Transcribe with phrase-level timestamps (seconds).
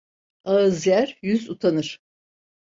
[0.43, 2.01] Ağız yer yüz utanır.